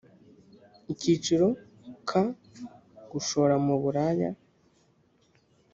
akiciro 0.91 1.47
ka 2.09 2.23
gushora 3.11 3.55
mu 3.65 3.75
buraya 3.81 4.29